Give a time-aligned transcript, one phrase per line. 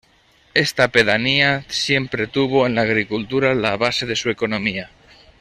[0.55, 4.89] Esta pedanía siempre tuvo en la agricultura la base de su economía.